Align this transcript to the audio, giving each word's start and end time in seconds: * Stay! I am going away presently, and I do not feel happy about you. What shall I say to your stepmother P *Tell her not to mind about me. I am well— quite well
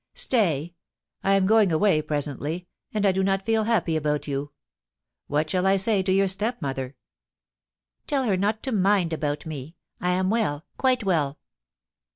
* 0.07 0.13
Stay! 0.15 0.73
I 1.23 1.33
am 1.33 1.45
going 1.45 1.71
away 1.71 2.01
presently, 2.01 2.65
and 2.91 3.05
I 3.05 3.11
do 3.11 3.21
not 3.23 3.45
feel 3.45 3.65
happy 3.65 3.95
about 3.95 4.27
you. 4.27 4.51
What 5.27 5.51
shall 5.51 5.67
I 5.67 5.75
say 5.75 6.01
to 6.01 6.11
your 6.11 6.27
stepmother 6.27 6.89
P 6.89 6.95
*Tell 8.07 8.23
her 8.23 8.35
not 8.35 8.63
to 8.63 8.71
mind 8.71 9.13
about 9.13 9.45
me. 9.45 9.75
I 9.99 10.09
am 10.09 10.31
well— 10.31 10.65
quite 10.79 11.03
well 11.03 11.37